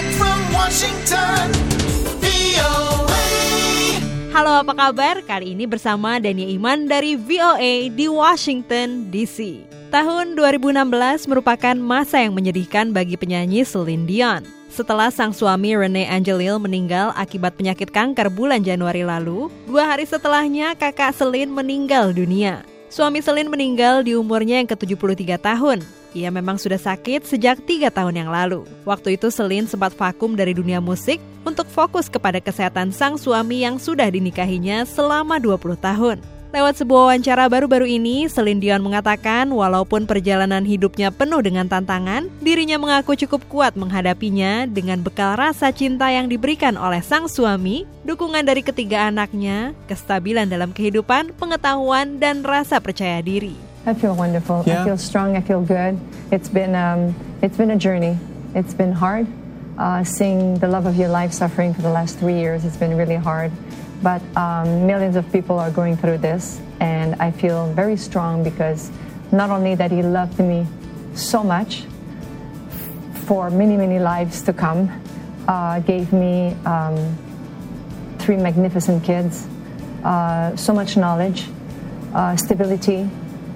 Direct 0.00 0.16
from 0.16 0.40
Washington, 0.56 1.44
VOA. 2.24 3.28
Halo 4.32 4.64
apa 4.64 4.72
kabar? 4.72 5.20
Kali 5.20 5.52
ini 5.52 5.68
bersama 5.68 6.16
Dania 6.16 6.48
Iman 6.48 6.88
dari 6.88 7.20
VOA 7.20 7.92
di 7.92 8.08
Washington 8.08 9.12
DC. 9.12 9.60
Tahun 9.92 10.40
2016 10.40 11.28
merupakan 11.28 11.76
masa 11.76 12.16
yang 12.16 12.32
menyedihkan 12.32 12.96
bagi 12.96 13.20
penyanyi 13.20 13.60
Celine 13.60 14.08
Dion. 14.08 14.40
Setelah 14.72 15.12
sang 15.12 15.36
suami 15.36 15.76
Rene 15.76 16.08
Angelil 16.08 16.56
meninggal 16.56 17.12
akibat 17.12 17.60
penyakit 17.60 17.92
kanker 17.92 18.32
bulan 18.32 18.64
Januari 18.64 19.04
lalu, 19.04 19.52
dua 19.68 19.84
hari 19.84 20.08
setelahnya 20.08 20.80
kakak 20.80 21.12
Celine 21.12 21.52
meninggal 21.52 22.16
dunia. 22.16 22.64
Suami 22.88 23.20
Celine 23.20 23.52
meninggal 23.52 24.00
di 24.00 24.16
umurnya 24.16 24.64
yang 24.64 24.68
ke-73 24.72 25.36
tahun. 25.44 25.99
Ia 26.10 26.30
memang 26.34 26.58
sudah 26.58 26.78
sakit 26.78 27.22
sejak 27.22 27.62
tiga 27.66 27.86
tahun 27.90 28.26
yang 28.26 28.30
lalu. 28.34 28.66
Waktu 28.82 29.14
itu 29.14 29.30
Celine 29.30 29.70
sempat 29.70 29.94
vakum 29.94 30.34
dari 30.34 30.50
dunia 30.50 30.82
musik 30.82 31.22
untuk 31.46 31.70
fokus 31.70 32.10
kepada 32.10 32.42
kesehatan 32.42 32.90
sang 32.90 33.14
suami 33.14 33.62
yang 33.62 33.78
sudah 33.78 34.10
dinikahinya 34.10 34.82
selama 34.82 35.38
20 35.38 35.78
tahun. 35.78 36.18
Lewat 36.50 36.82
sebuah 36.82 37.14
wawancara 37.14 37.46
baru-baru 37.46 37.86
ini, 37.86 38.26
Celine 38.26 38.58
Dion 38.58 38.82
mengatakan 38.82 39.46
walaupun 39.54 40.02
perjalanan 40.02 40.66
hidupnya 40.66 41.14
penuh 41.14 41.38
dengan 41.46 41.70
tantangan, 41.70 42.26
dirinya 42.42 42.74
mengaku 42.74 43.14
cukup 43.14 43.46
kuat 43.46 43.78
menghadapinya 43.78 44.66
dengan 44.66 44.98
bekal 44.98 45.38
rasa 45.38 45.70
cinta 45.70 46.10
yang 46.10 46.26
diberikan 46.26 46.74
oleh 46.74 47.06
sang 47.06 47.30
suami, 47.30 47.86
dukungan 48.02 48.42
dari 48.42 48.66
ketiga 48.66 49.06
anaknya, 49.06 49.78
kestabilan 49.86 50.50
dalam 50.50 50.74
kehidupan, 50.74 51.38
pengetahuan, 51.38 52.18
dan 52.18 52.42
rasa 52.42 52.82
percaya 52.82 53.22
diri. 53.22 53.69
I 53.86 53.94
feel 53.94 54.14
wonderful. 54.14 54.62
Yeah. 54.66 54.82
I 54.82 54.84
feel 54.84 54.98
strong. 54.98 55.36
I 55.36 55.40
feel 55.40 55.62
good. 55.62 55.98
It's 56.30 56.48
been 56.48 56.74
um, 56.74 57.14
it's 57.42 57.56
been 57.56 57.70
a 57.70 57.76
journey. 57.76 58.18
It's 58.54 58.74
been 58.74 58.92
hard. 58.92 59.26
Uh, 59.78 60.04
seeing 60.04 60.58
the 60.58 60.68
love 60.68 60.84
of 60.84 60.96
your 60.96 61.08
life 61.08 61.32
suffering 61.32 61.72
for 61.72 61.80
the 61.80 61.90
last 61.90 62.18
three 62.18 62.38
years, 62.38 62.64
it's 62.66 62.76
been 62.76 62.96
really 62.96 63.16
hard. 63.16 63.50
But 64.02 64.20
um, 64.36 64.86
millions 64.86 65.16
of 65.16 65.30
people 65.32 65.58
are 65.58 65.70
going 65.70 65.96
through 65.96 66.18
this, 66.18 66.60
and 66.80 67.14
I 67.16 67.30
feel 67.30 67.72
very 67.72 67.96
strong 67.96 68.44
because 68.44 68.90
not 69.32 69.48
only 69.50 69.74
that 69.76 69.90
he 69.90 70.02
loved 70.02 70.38
me 70.38 70.66
so 71.14 71.42
much 71.42 71.84
for 73.26 73.48
many 73.48 73.76
many 73.76 73.98
lives 73.98 74.42
to 74.42 74.52
come, 74.52 74.90
uh, 75.48 75.80
gave 75.80 76.12
me 76.12 76.54
um, 76.66 77.16
three 78.18 78.36
magnificent 78.36 79.02
kids, 79.04 79.46
uh, 80.04 80.54
so 80.56 80.74
much 80.74 80.96
knowledge, 80.96 81.48
uh, 82.14 82.36
stability, 82.36 83.08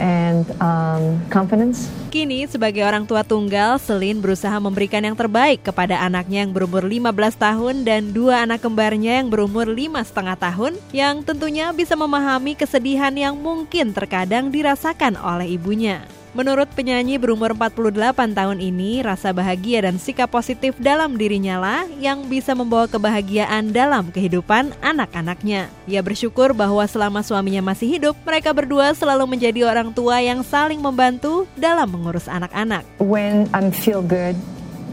and 0.00 0.48
um, 0.58 1.20
confidence. 1.28 1.86
Kini 2.10 2.48
sebagai 2.48 2.82
orang 2.82 3.06
tua 3.06 3.22
tunggal, 3.22 3.78
Selin 3.78 4.18
berusaha 4.18 4.56
memberikan 4.58 5.04
yang 5.04 5.14
terbaik 5.14 5.62
kepada 5.62 6.00
anaknya 6.00 6.42
yang 6.42 6.50
berumur 6.50 6.82
15 6.82 7.14
tahun 7.36 7.74
dan 7.86 8.10
dua 8.10 8.48
anak 8.48 8.64
kembarnya 8.64 9.22
yang 9.22 9.28
berumur 9.30 9.68
lima 9.68 10.02
setengah 10.02 10.34
tahun 10.34 10.74
yang 10.90 11.22
tentunya 11.22 11.70
bisa 11.70 11.94
memahami 11.94 12.58
kesedihan 12.58 13.14
yang 13.14 13.38
mungkin 13.38 13.94
terkadang 13.94 14.50
dirasakan 14.50 15.14
oleh 15.20 15.54
ibunya. 15.54 16.02
Menurut 16.30 16.70
penyanyi 16.78 17.18
berumur 17.18 17.50
48 17.58 18.38
tahun 18.38 18.62
ini, 18.62 19.02
rasa 19.02 19.34
bahagia 19.34 19.82
dan 19.82 19.98
sikap 19.98 20.30
positif 20.30 20.78
dalam 20.78 21.18
dirinya 21.18 21.58
lah 21.58 21.82
yang 21.98 22.22
bisa 22.30 22.54
membawa 22.54 22.86
kebahagiaan 22.86 23.74
dalam 23.74 24.14
kehidupan 24.14 24.70
anak-anaknya. 24.78 25.66
Ia 25.90 26.00
bersyukur 26.06 26.54
bahwa 26.54 26.86
selama 26.86 27.26
suaminya 27.26 27.74
masih 27.74 27.98
hidup, 27.98 28.14
mereka 28.22 28.54
berdua 28.54 28.94
selalu 28.94 29.26
menjadi 29.26 29.66
orang 29.66 29.90
tua 29.90 30.22
yang 30.22 30.46
saling 30.46 30.78
membantu 30.78 31.50
dalam 31.58 31.90
mengurus 31.90 32.30
anak-anak. 32.30 32.86
When 33.02 33.50
I'm 33.50 33.74
feel 33.74 33.98
good, 33.98 34.38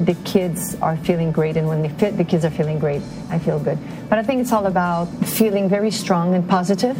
the 0.02 0.18
kids 0.26 0.74
are 0.82 0.98
feeling 1.06 1.30
great, 1.30 1.54
and 1.54 1.70
when 1.70 1.86
they 1.86 1.94
fit, 2.02 2.18
the 2.18 2.26
kids 2.26 2.46
are 2.46 2.54
feeling 2.54 2.82
great. 2.82 3.06
I 3.30 3.38
feel 3.38 3.62
good. 3.62 3.78
But 4.10 4.18
I 4.18 4.24
think 4.26 4.42
it's 4.42 4.54
all 4.54 4.66
about 4.66 5.06
feeling 5.22 5.70
very 5.70 5.94
strong 5.94 6.34
and 6.34 6.42
positive, 6.42 6.98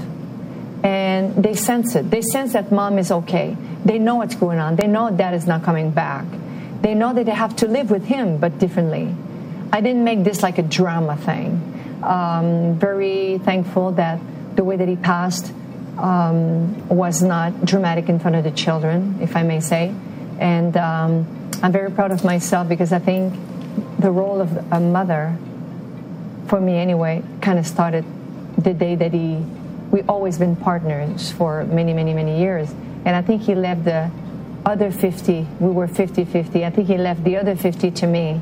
and 0.88 1.44
they 1.44 1.54
sense 1.54 1.96
it. 1.96 2.10
They 2.10 2.22
sense 2.22 2.54
that 2.54 2.72
mom 2.72 2.98
is 2.98 3.12
okay. 3.12 3.58
They 3.84 4.00
know 4.00 4.16
what's 4.16 4.36
going 4.36 4.60
on. 4.60 4.78
They 4.78 4.88
know 4.88 5.12
dad 5.12 5.34
is 5.34 5.46
not 5.46 5.64
coming 5.64 5.92
back. 5.92 6.26
They 6.82 6.94
know 6.94 7.14
that 7.14 7.26
they 7.26 7.34
have 7.34 7.58
to 7.58 7.68
live 7.68 7.92
with 7.92 8.06
him, 8.06 8.38
but 8.38 8.58
differently. 8.58 9.14
I 9.74 9.82
didn't 9.82 10.06
make 10.06 10.24
this 10.24 10.42
like 10.42 10.60
a 10.60 10.64
drama 10.64 11.18
thing. 11.18 11.50
Um, 12.04 12.80
very 12.80 13.38
thankful 13.40 13.92
that 13.94 14.22
the 14.56 14.64
way 14.64 14.78
that 14.78 14.88
he 14.88 14.96
passed 14.96 15.52
um, 15.98 16.88
was 16.88 17.22
not 17.22 17.66
dramatic 17.66 18.08
in 18.08 18.18
front 18.20 18.38
of 18.38 18.46
the 18.46 18.52
children, 18.52 19.18
if 19.20 19.36
I 19.36 19.44
may 19.44 19.60
say. 19.60 19.94
And 20.40 20.78
um, 20.78 21.28
I'm 21.62 21.74
very 21.74 21.92
proud 21.92 22.12
of 22.14 22.24
myself 22.24 22.70
because 22.70 22.94
I 22.94 23.00
think 23.00 23.34
the 24.00 24.12
role 24.12 24.40
of 24.40 24.56
a 24.72 24.80
mother, 24.80 25.36
for 26.48 26.62
me 26.62 26.78
anyway, 26.78 27.24
kind 27.42 27.60
of 27.60 27.68
started 27.68 28.06
the 28.58 28.74
day 28.74 28.96
that 28.96 29.12
he. 29.12 29.44
We 29.98 30.06
always 30.06 30.38
been 30.38 30.54
partners 30.54 31.34
for 31.34 31.66
many, 31.66 31.90
many, 31.90 32.14
many 32.14 32.38
years, 32.38 32.70
and 33.02 33.18
I 33.18 33.26
think 33.26 33.42
he 33.42 33.58
left 33.58 33.82
the 33.82 34.14
other 34.62 34.94
50. 34.94 35.42
We 35.58 35.74
were 35.74 35.90
50-50. 35.90 36.62
I 36.62 36.70
think 36.70 36.86
he 36.86 37.02
left 37.02 37.26
the 37.26 37.34
other 37.34 37.58
50 37.58 37.90
to 37.90 38.06
me, 38.06 38.38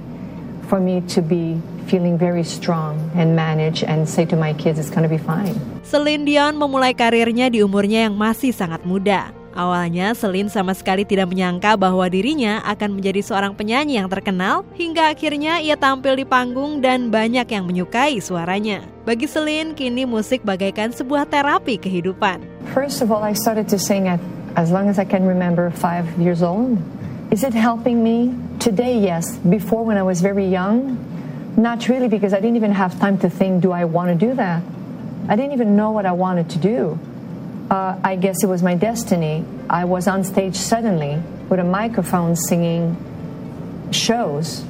for 0.68 0.84
me 0.84 1.00
to 1.16 1.24
be 1.24 1.56
feeling 1.88 2.18
very 2.20 2.44
strong 2.44 3.00
and 3.16 3.40
manage 3.40 3.88
and 3.88 4.04
say 4.04 4.26
to 4.26 4.36
my 4.36 4.52
kids, 4.52 4.84
it's 4.84 4.92
be 4.92 5.16
fine. 5.16 5.56
Celine 5.88 6.28
Dion 6.28 6.60
memulai 6.60 6.92
karirnya 6.92 7.48
di 7.48 7.64
umurnya 7.64 8.12
yang 8.12 8.20
masih 8.20 8.52
sangat 8.52 8.84
muda. 8.84 9.32
Awalnya, 9.56 10.12
Celine 10.12 10.52
sama 10.52 10.76
sekali 10.76 11.08
tidak 11.08 11.32
menyangka 11.32 11.80
bahwa 11.80 12.04
dirinya 12.12 12.60
akan 12.68 13.00
menjadi 13.00 13.24
seorang 13.24 13.56
penyanyi 13.56 13.96
yang 13.96 14.12
terkenal, 14.12 14.68
hingga 14.76 15.16
akhirnya 15.16 15.64
ia 15.64 15.80
tampil 15.80 16.20
di 16.20 16.28
panggung 16.28 16.84
dan 16.84 17.08
banyak 17.08 17.48
yang 17.48 17.64
menyukai 17.64 18.20
suaranya. 18.20 18.84
Bagi 19.08 19.32
Celine, 19.32 19.72
kini 19.72 20.04
musik 20.04 20.44
bagaikan 20.44 20.92
sebuah 20.92 21.24
terapi 21.32 21.80
kehidupan. 21.80 22.44
First 22.76 23.00
of 23.00 23.16
all, 23.16 23.24
I 23.24 23.32
started 23.32 23.72
to 23.72 23.80
sing 23.80 24.12
at 24.12 24.20
as 24.60 24.76
long 24.76 24.92
as 24.92 25.00
I 25.00 25.08
can 25.08 25.24
remember, 25.24 25.72
five 25.72 26.04
years 26.20 26.44
old. 26.44 26.76
Is 27.32 27.48
it 27.48 27.56
helping 27.56 28.04
me? 28.04 28.36
Today, 28.60 29.00
yes. 29.00 29.40
Before, 29.48 29.88
when 29.88 29.96
I 29.96 30.04
was 30.04 30.20
very 30.20 30.48
young, 30.48 31.00
not 31.56 31.88
really, 31.88 32.12
because 32.12 32.36
I 32.36 32.44
didn't 32.44 32.60
even 32.60 32.76
have 32.76 33.00
time 33.00 33.16
to 33.24 33.32
think, 33.32 33.64
do 33.64 33.72
I 33.72 33.88
want 33.88 34.12
to 34.12 34.20
do 34.20 34.36
that? 34.36 34.64
I 35.32 35.40
didn't 35.40 35.56
even 35.56 35.76
know 35.80 35.92
what 35.92 36.06
I 36.06 36.12
wanted 36.12 36.52
to 36.52 36.60
do. 36.60 37.00
Uh, 37.70 38.00
I 38.04 38.16
guess 38.16 38.44
it 38.44 38.48
was 38.48 38.62
my 38.62 38.76
destiny. 38.76 39.44
I 39.70 39.86
was 39.86 40.08
on 40.08 40.24
stage 40.24 40.56
suddenly 40.56 41.22
with 41.50 41.60
a 41.60 41.64
microphone 41.64 42.36
singing 42.36 42.96
shows, 43.92 44.64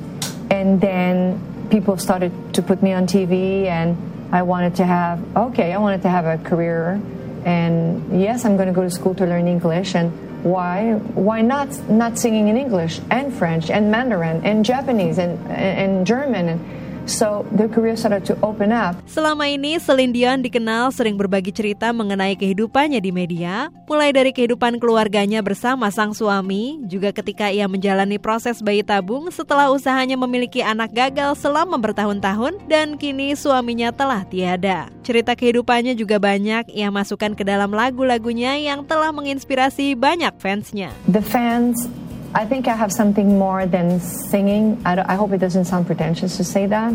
and 0.50 0.80
then 0.80 1.68
people 1.70 1.98
started 1.98 2.32
to 2.54 2.62
put 2.62 2.82
me 2.82 2.94
on 2.94 3.06
TV, 3.06 3.66
and 3.66 3.98
I 4.34 4.44
wanted 4.44 4.76
to 4.76 4.86
have 4.86 5.20
okay, 5.36 5.74
I 5.74 5.78
wanted 5.78 6.04
to 6.04 6.10
have 6.10 6.26
a 6.26 6.38
career, 6.44 7.02
and 7.44 8.22
yes, 8.22 8.46
I'm 8.46 8.56
going 8.56 8.68
to 8.68 8.74
go 8.74 8.84
to 8.84 8.90
school 8.92 9.14
to 9.16 9.26
learn 9.26 9.48
English, 9.48 9.94
and 9.96 10.44
why 10.46 10.94
why 11.16 11.42
not 11.42 11.68
not 11.90 12.18
singing 12.18 12.48
in 12.48 12.56
English 12.56 13.02
and 13.10 13.34
French 13.34 13.70
and 13.70 13.92
Mandarin 13.92 14.46
and 14.46 14.64
Japanese 14.64 15.18
and 15.18 15.40
and 15.50 16.06
German 16.06 16.50
and 16.50 16.85
so 17.06 17.46
the 17.56 17.70
career 17.70 17.98
started 17.98 18.26
to 18.26 18.36
open 18.46 18.70
up. 18.70 18.98
Selama 19.10 19.50
ini, 19.50 19.78
Celine 19.82 20.14
Dion 20.14 20.40
dikenal 20.42 20.92
sering 20.94 21.18
berbagi 21.18 21.54
cerita 21.54 21.90
mengenai 21.96 22.38
kehidupannya 22.38 23.00
di 23.02 23.10
media, 23.10 23.74
mulai 23.90 24.12
dari 24.12 24.34
kehidupan 24.36 24.78
keluarganya 24.78 25.40
bersama 25.46 25.90
sang 25.90 26.12
suami, 26.12 26.82
juga 26.86 27.16
ketika 27.16 27.50
ia 27.50 27.66
menjalani 27.70 28.18
proses 28.22 28.60
bayi 28.60 28.82
tabung 28.86 29.30
setelah 29.32 29.72
usahanya 29.72 30.20
memiliki 30.20 30.62
anak 30.62 30.92
gagal 30.94 31.40
selama 31.40 31.80
bertahun-tahun, 31.80 32.60
dan 32.70 33.00
kini 33.00 33.34
suaminya 33.34 33.94
telah 33.94 34.26
tiada. 34.28 34.90
Cerita 35.06 35.38
kehidupannya 35.38 35.94
juga 35.94 36.18
banyak 36.18 36.70
ia 36.74 36.90
masukkan 36.90 37.38
ke 37.38 37.46
dalam 37.46 37.70
lagu-lagunya 37.70 38.58
yang 38.58 38.82
telah 38.86 39.14
menginspirasi 39.14 39.94
banyak 39.94 40.34
fansnya. 40.42 40.90
The 41.10 41.22
fans, 41.22 41.86
I 42.36 42.46
think 42.46 42.68
I 42.68 42.76
have 42.76 42.92
something 42.92 43.38
more 43.40 43.66
than 43.66 44.02
singing. 44.02 44.82
I, 44.86 45.14
I 45.14 45.16
hope 45.16 45.32
it 45.32 45.38
doesn't 45.38 45.66
sound 45.66 45.88
pretentious 45.88 46.36
to 46.38 46.44
say 46.44 46.68
that. 46.68 46.94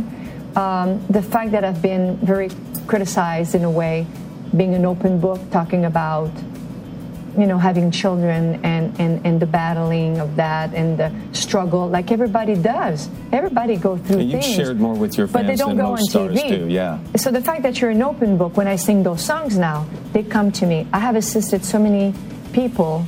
Um, 0.54 1.04
the 1.08 1.22
fact 1.22 1.52
that 1.52 1.64
I've 1.64 1.80
been 1.80 2.18
very 2.18 2.50
criticized 2.86 3.54
in 3.54 3.64
a 3.64 3.70
way, 3.70 4.06
being 4.54 4.74
an 4.74 4.84
open 4.84 5.18
book, 5.18 5.40
talking 5.50 5.86
about 5.86 6.30
you 7.38 7.46
know, 7.46 7.58
having 7.58 7.90
children 7.90 8.60
and, 8.64 8.98
and, 9.00 9.24
and 9.24 9.40
the 9.40 9.46
battling 9.46 10.18
of 10.18 10.34
that 10.36 10.74
and 10.74 10.98
the 10.98 11.12
struggle, 11.32 11.88
like 11.88 12.10
everybody 12.10 12.56
does. 12.56 13.08
Everybody 13.32 13.76
go 13.76 13.96
through 13.96 14.18
And 14.20 14.30
you've 14.30 14.42
things. 14.42 14.56
shared 14.56 14.80
more 14.80 14.94
with 14.94 15.16
your 15.16 15.28
but 15.28 15.42
they 15.42 15.48
fans 15.48 15.60
don't 15.60 15.76
than 15.76 15.86
go 15.86 15.90
most 15.92 16.14
on 16.16 16.34
stars 16.34 16.38
TV. 16.42 16.48
do, 16.48 16.66
yeah. 16.68 16.98
So 17.16 17.30
the 17.30 17.40
fact 17.40 17.62
that 17.62 17.80
you're 17.80 17.90
an 17.90 18.02
open 18.02 18.36
book, 18.36 18.56
when 18.56 18.66
I 18.66 18.74
sing 18.76 19.04
those 19.04 19.24
songs 19.24 19.56
now, 19.56 19.86
they 20.12 20.24
come 20.24 20.50
to 20.52 20.66
me. 20.66 20.88
I 20.92 20.98
have 20.98 21.14
assisted 21.14 21.64
so 21.64 21.78
many 21.78 22.12
people 22.52 23.06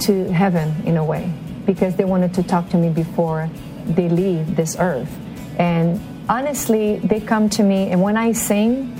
to 0.00 0.30
heaven 0.30 0.74
in 0.84 0.96
a 0.98 1.04
way 1.04 1.32
because 1.64 1.96
they 1.96 2.04
wanted 2.04 2.34
to 2.34 2.42
talk 2.42 2.68
to 2.70 2.78
me 2.78 2.90
before 2.90 3.48
they 3.86 4.08
leave 4.08 4.56
this 4.56 4.76
earth. 4.78 5.10
And 5.58 6.00
honestly, 6.28 6.98
they 7.04 7.20
come 7.20 7.48
to 7.58 7.62
me, 7.62 7.90
and 7.90 8.00
when 8.02 8.16
I 8.16 8.32
sing, 8.32 8.94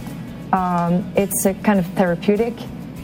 um, 0.52 1.04
it's 1.16 1.46
a 1.46 1.54
kind 1.64 1.78
of 1.78 1.86
therapeutic. 1.98 2.54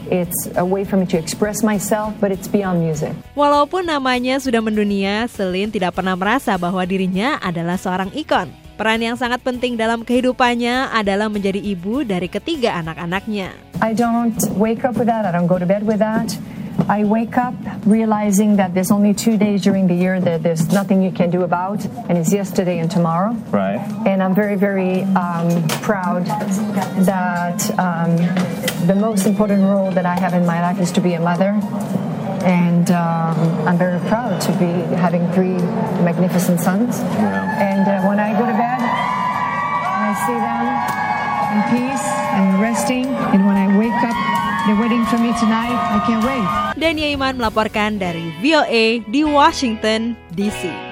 It's 0.09 0.49
a 0.57 0.65
way 0.65 0.85
for 0.85 0.97
me 0.97 1.05
to 1.13 1.17
express 1.21 1.61
myself, 1.61 2.17
but 2.17 2.33
it's 2.33 2.49
beyond 2.49 2.81
music. 2.81 3.13
Walaupun 3.37 3.85
namanya 3.85 4.41
sudah 4.41 4.57
mendunia, 4.57 5.29
Celine 5.29 5.69
tidak 5.69 5.93
pernah 5.93 6.17
merasa 6.17 6.57
bahwa 6.57 6.81
dirinya 6.81 7.37
adalah 7.37 7.77
seorang 7.77 8.09
ikon. 8.17 8.49
Peran 8.73 9.03
yang 9.03 9.19
sangat 9.19 9.43
penting 9.43 9.75
dalam 9.75 10.07
kehidupannya 10.07 10.89
adalah 10.95 11.27
menjadi 11.27 11.59
ibu 11.59 12.07
dari 12.07 12.31
ketiga 12.31 12.79
anak-anaknya. 12.79 13.53
I 13.83 13.91
don't 13.91 14.39
wake 14.55 14.87
up 14.87 14.95
with 14.95 15.11
that. 15.11 15.27
I 15.27 15.35
don't 15.35 15.51
go 15.51 15.59
to 15.59 15.67
bed 15.67 15.83
with 15.83 15.99
that. 15.99 16.31
I 16.87 17.03
wake 17.03 17.37
up 17.37 17.53
realizing 17.85 18.55
that 18.57 18.73
there's 18.73 18.91
only 18.91 19.13
two 19.13 19.37
days 19.37 19.61
during 19.61 19.87
the 19.87 19.93
year 19.93 20.19
that 20.19 20.43
there's 20.43 20.71
nothing 20.71 21.01
you 21.01 21.11
can 21.11 21.29
do 21.29 21.43
about, 21.43 21.85
and 21.85 22.17
it's 22.17 22.33
yesterday 22.33 22.79
and 22.79 22.89
tomorrow. 22.89 23.33
Right. 23.51 23.79
And 24.05 24.23
I'm 24.23 24.33
very, 24.33 24.55
very 24.55 25.03
um, 25.15 25.67
proud 25.81 26.25
that 27.05 27.79
um, 27.79 28.15
the 28.87 28.95
most 28.95 29.27
important 29.27 29.61
role 29.63 29.91
that 29.91 30.05
I 30.05 30.15
have 30.19 30.33
in 30.33 30.45
my 30.45 30.61
life 30.61 30.79
is 30.79 30.91
to 30.93 31.01
be 31.01 31.13
a 31.13 31.19
mother. 31.19 31.59
And 32.41 32.89
um, 32.91 33.35
I'm 33.67 33.77
very 33.77 33.99
proud 34.07 34.39
to 34.41 34.51
be 34.53 34.71
having 34.95 35.29
three 35.33 35.57
magnificent 36.01 36.61
sons. 36.61 36.99
And 36.99 37.87
uh, 37.87 38.07
when 38.07 38.19
I 38.19 38.31
go 38.33 38.45
to 38.45 38.53
bed, 38.53 38.79
and 38.79 40.01
I 40.07 40.13
see 40.25 40.39
them 40.39 40.65
in 41.51 41.59
peace 41.73 42.07
and 42.33 42.61
resting, 42.61 43.05
and 43.05 43.45
when 43.45 43.57
I 43.57 43.77
they're 44.69 44.77
waiting. 44.77 46.45
Dania 46.77 47.09
Iman 47.17 47.41
melaporkan 47.41 47.97
dari 47.97 48.29
VOA 48.39 49.01
di 49.09 49.21
Washington, 49.25 50.13
D.C. 50.29 50.88